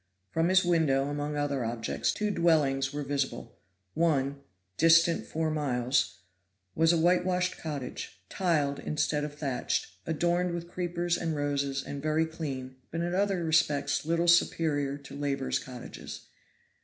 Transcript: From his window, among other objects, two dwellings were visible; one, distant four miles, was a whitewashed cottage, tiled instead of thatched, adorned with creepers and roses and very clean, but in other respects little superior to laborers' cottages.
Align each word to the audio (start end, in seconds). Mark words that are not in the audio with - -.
From 0.31 0.49
his 0.49 0.65
window, 0.65 1.09
among 1.09 1.35
other 1.37 1.63
objects, 1.63 2.11
two 2.11 2.31
dwellings 2.31 2.91
were 2.91 3.03
visible; 3.03 3.59
one, 3.93 4.41
distant 4.75 5.27
four 5.27 5.51
miles, 5.51 6.21
was 6.73 6.91
a 6.91 6.97
whitewashed 6.97 7.59
cottage, 7.59 8.19
tiled 8.27 8.79
instead 8.79 9.23
of 9.23 9.35
thatched, 9.35 9.91
adorned 10.07 10.55
with 10.55 10.67
creepers 10.71 11.17
and 11.17 11.35
roses 11.35 11.83
and 11.83 12.01
very 12.01 12.25
clean, 12.25 12.77
but 12.89 13.01
in 13.01 13.13
other 13.13 13.45
respects 13.45 14.03
little 14.03 14.27
superior 14.27 14.97
to 14.97 15.15
laborers' 15.15 15.59
cottages. 15.59 16.21